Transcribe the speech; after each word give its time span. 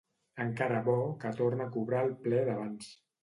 Encara 0.45 0.79
bo 0.87 0.95
que 1.25 1.33
torna 1.41 1.67
a 1.69 1.71
cobrar 1.77 2.01
el 2.09 2.17
ple 2.25 2.43
d'abans. 2.51 2.91